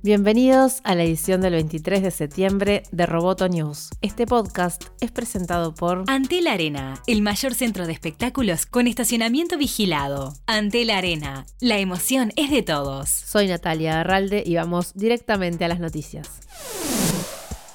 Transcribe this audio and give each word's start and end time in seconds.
Bienvenidos 0.00 0.80
a 0.84 0.94
la 0.94 1.02
edición 1.02 1.40
del 1.40 1.54
23 1.54 2.04
de 2.04 2.12
septiembre 2.12 2.84
de 2.92 3.04
Roboto 3.04 3.48
News. 3.48 3.90
Este 4.00 4.26
podcast 4.26 4.84
es 5.00 5.10
presentado 5.10 5.74
por 5.74 6.04
Antel 6.06 6.46
Arena, 6.46 7.02
el 7.08 7.20
mayor 7.20 7.52
centro 7.52 7.84
de 7.84 7.94
espectáculos 7.94 8.64
con 8.64 8.86
estacionamiento 8.86 9.58
vigilado. 9.58 10.34
Antel 10.46 10.90
Arena, 10.90 11.46
la 11.60 11.78
emoción 11.78 12.32
es 12.36 12.52
de 12.52 12.62
todos. 12.62 13.08
Soy 13.08 13.48
Natalia 13.48 13.98
Arralde 13.98 14.44
y 14.46 14.54
vamos 14.54 14.94
directamente 14.94 15.64
a 15.64 15.68
las 15.68 15.80
noticias. 15.80 16.47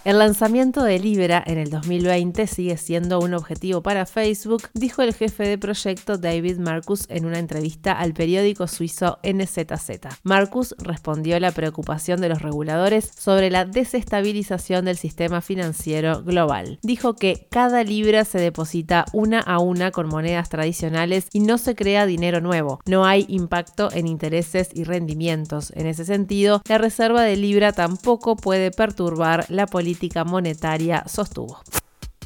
El 0.05 0.20
lanzamiento 0.20 0.83
de 0.83 0.99
Libra 0.99 1.41
en 1.47 1.57
el 1.57 1.70
2020 1.70 2.45
sigue 2.47 2.75
siendo 2.75 3.20
un 3.20 3.33
objetivo 3.33 3.81
para 3.81 4.05
Facebook, 4.05 4.63
dijo 4.73 5.02
el 5.02 5.13
jefe 5.13 5.47
de 5.47 5.57
proyecto 5.57 6.17
David 6.17 6.57
Marcus 6.57 7.05
en 7.07 7.23
una 7.25 7.39
entrevista 7.39 7.93
al 7.93 8.13
periódico 8.13 8.67
suizo 8.67 9.20
NZZ. 9.23 10.20
Marcus 10.23 10.75
respondió 10.79 11.39
la 11.39 11.52
preocupación 11.52 12.20
de 12.20 12.27
los 12.27 12.41
reguladores 12.41 13.13
sobre 13.17 13.49
la 13.49 13.63
desestabilización 13.63 14.84
del 14.84 14.98
sistema 14.98 15.39
financiero 15.39 16.21
global. 16.21 16.79
Dijo 16.81 17.13
que 17.13 17.48
cada 17.49 17.85
libra 17.85 18.26
se 18.26 18.40
deposita 18.40 19.05
una 19.13 19.40
a 19.40 19.59
una 19.59 19.91
con 19.91 20.09
monedas 20.09 20.49
tradicionales 20.49 21.27
y 21.31 21.40
no 21.40 21.57
se 21.57 21.76
crea 21.76 22.05
dinero 22.05 22.41
nuevo. 22.41 22.81
No 22.85 23.05
hay 23.05 23.26
impacto 23.29 23.88
en 23.93 24.07
intereses 24.07 24.67
y 24.73 24.84
rendimientos. 24.84 25.71
En 25.77 25.88
ese 25.88 26.04
sentido, 26.04 26.62
la 26.67 26.77
reserva 26.77 27.21
de 27.21 27.38
libra 27.38 27.71
tampoco 27.71 28.35
puede 28.35 28.71
perturbar 28.71 29.45
la 29.48 29.65
política 29.65 29.92
monetaria, 30.23 31.03
sostuvo. 31.07 31.59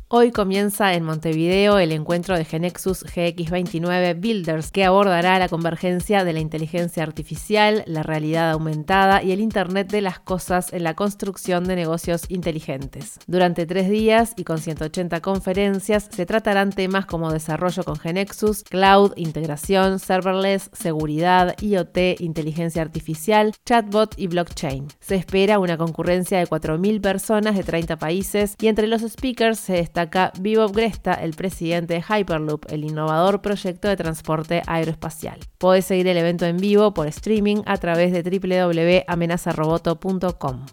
Hoy 0.09 0.31
comienza 0.31 0.93
en 0.93 1.03
Montevideo 1.03 1.79
el 1.79 1.91
encuentro 1.91 2.37
de 2.37 2.45
Genexus 2.45 3.03
GX29 3.03 4.17
Builders, 4.17 4.71
que 4.71 4.85
abordará 4.85 5.37
la 5.37 5.49
convergencia 5.49 6.23
de 6.23 6.31
la 6.31 6.39
inteligencia 6.39 7.03
artificial, 7.03 7.83
la 7.87 8.03
realidad 8.03 8.51
aumentada 8.51 9.21
y 9.21 9.33
el 9.33 9.41
Internet 9.41 9.91
de 9.91 9.99
las 9.99 10.19
cosas 10.19 10.71
en 10.71 10.85
la 10.85 10.93
construcción 10.93 11.65
de 11.65 11.75
negocios 11.75 12.23
inteligentes. 12.29 13.19
Durante 13.27 13.65
tres 13.65 13.89
días 13.89 14.31
y 14.37 14.45
con 14.45 14.59
180 14.59 15.19
conferencias 15.19 16.07
se 16.09 16.25
tratarán 16.25 16.71
temas 16.71 17.05
como 17.05 17.33
desarrollo 17.33 17.83
con 17.83 17.97
Genexus, 17.97 18.63
cloud, 18.63 19.11
integración, 19.17 19.99
serverless, 19.99 20.69
seguridad, 20.71 21.53
IoT, 21.59 22.21
inteligencia 22.21 22.81
artificial, 22.81 23.51
chatbot 23.65 24.17
y 24.17 24.27
blockchain. 24.27 24.87
Se 25.01 25.15
espera 25.15 25.59
una 25.59 25.77
concurrencia 25.77 26.37
de 26.37 26.47
4.000 26.47 27.01
personas 27.01 27.57
de 27.57 27.63
30 27.65 27.97
países 27.97 28.55
y 28.61 28.67
entre 28.67 28.87
los 28.87 29.01
speakers 29.01 29.59
se 29.59 29.96
destaca 29.97 30.31
Vivo 30.39 30.69
Gresta, 30.69 31.15
el 31.15 31.33
presidente 31.33 31.95
de 31.95 32.03
Hyperloop, 32.03 32.71
el 32.71 32.83
innovador 32.83 33.41
proyecto 33.41 33.87
de 33.87 33.97
transporte 33.97 34.61
aeroespacial. 34.67 35.39
Podés 35.57 35.85
seguir 35.85 36.07
el 36.07 36.17
evento 36.17 36.45
en 36.45 36.57
vivo 36.57 36.93
por 36.93 37.07
streaming 37.07 37.63
a 37.65 37.77
través 37.77 38.11
de 38.11 38.21
www.amenazaroboto.com. 38.21 40.65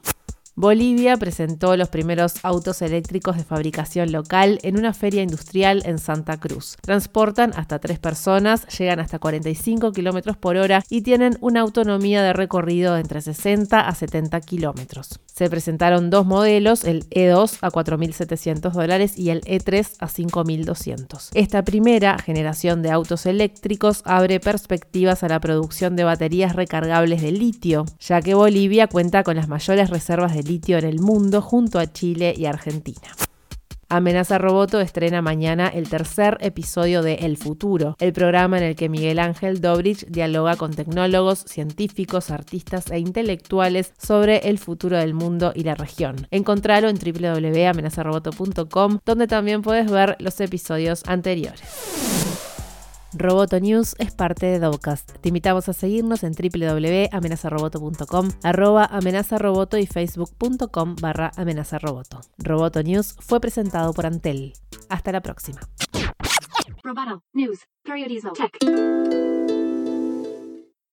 Bolivia 0.57 1.17
presentó 1.17 1.75
los 1.75 1.89
primeros 1.89 2.45
autos 2.45 2.83
eléctricos 2.83 3.39
de 3.39 3.45
fabricación 3.45 4.13
local 4.13 4.59
en 4.63 4.77
una 4.77 4.93
feria 4.93 5.23
industrial 5.23 5.81
en 5.87 5.99
Santa 5.99 6.39
Cruz. 6.39 6.77
Transportan 6.83 7.55
hasta 7.57 7.79
tres 7.79 7.99
personas, 7.99 8.67
llegan 8.79 9.01
hasta 9.01 9.19
45 9.19 9.93
kilómetros 9.93 10.37
por 10.37 10.59
hora 10.59 10.85
y 10.91 11.01
tienen 11.01 11.39
una 11.41 11.63
autonomía 11.63 12.23
de 12.23 12.35
recorrido 12.35 12.93
de 12.95 13.01
entre 13.01 13.23
60 13.23 13.81
a 13.81 13.95
70 13.95 14.39
kilómetros. 14.43 15.19
Se 15.35 15.51
presentaron 15.51 16.11
dos 16.11 16.27
modelos, 16.27 16.85
el 16.85 17.11
E2 17.11 17.59
a 17.61 17.69
4.700 17.69 18.71
dólares 18.71 19.19
y 19.19 19.31
el 19.31 19.41
E3 19.41 19.97
a 19.99 20.07
5.200. 20.07 21.31
Esta 21.35 21.65
primera 21.65 22.17
generación 22.19 22.83
de 22.83 22.93
autos 22.93 23.27
eléctricos 23.27 24.03
abre 24.05 24.39
perspectivas 24.39 25.25
a 25.25 25.29
la 25.29 25.41
producción 25.41 25.97
de 25.97 26.05
baterías 26.05 26.55
recargables 26.55 27.21
de 27.21 27.33
litio, 27.33 27.85
ya 27.99 28.23
que 28.23 28.35
Bolivia 28.35 28.87
cuenta 28.87 29.25
con 29.25 29.35
las 29.35 29.49
mayores 29.49 29.91
reservas 29.91 30.37
de 30.37 30.45
litio 30.45 30.79
en 30.79 30.85
el 30.85 31.01
mundo 31.01 31.43
junto 31.43 31.81
a 31.81 31.93
Chile 31.93 32.33
y 32.37 32.47
Argentina. 32.47 33.09
Amenaza 33.97 34.39
Roboto 34.39 34.81
estrena 34.81 35.23
mañana 35.23 35.69
el 35.69 35.89
tercer 35.89 36.37
episodio 36.41 37.03
de 37.03 37.15
El 37.15 37.37
Futuro, 37.37 37.95
el 38.01 38.13
programa 38.13 38.59
en 38.59 38.65
el 38.65 38.75
que 38.75 38.89
Miguel 38.89 39.21
Ángel 39.21 39.61
Dobrich 39.61 40.05
dialoga 40.07 40.57
con 40.57 40.75
tecnólogos, 40.75 41.45
científicos, 41.47 42.33
artistas 42.33 42.91
e 42.91 42.99
intelectuales 42.99 43.93
sobre 43.97 44.49
el 44.49 44.59
futuro 44.59 44.99
del 44.99 45.15
mundo 45.15 45.53
y 45.55 45.63
la 45.63 45.77
región. 45.77 46.27
Encontralo 46.33 46.89
en 46.89 46.99
www.amenazaroboto.com, 46.99 48.99
donde 49.07 49.29
también 49.29 49.63
puedes 49.63 49.89
ver 49.89 50.17
los 50.19 50.41
episodios 50.41 51.05
anteriores. 51.07 52.34
Roboto 53.17 53.61
News 53.61 53.95
es 53.99 54.13
parte 54.13 54.47
de 54.47 54.59
Dovcast. 54.59 55.19
Te 55.21 55.29
invitamos 55.29 55.69
a 55.69 55.73
seguirnos 55.73 56.25
en 56.25 56.33
www.amenazaroboto.com, 56.33 58.29
arroba 58.43 58.87
amenazaroboto 58.87 59.79
y 59.79 59.87
facebook.com 59.87 60.97
barra 61.01 61.31
amenazaroboto. 61.37 62.21
Roboto 62.39 62.83
News 62.83 63.17
fue 63.21 63.41
presentado 63.41 63.93
por 63.93 64.07
Antel. 64.07 64.55
Hasta 64.89 65.13
la 65.13 65.21
próxima. 65.21 65.61
Roboto 66.83 67.23
News. 67.33 67.61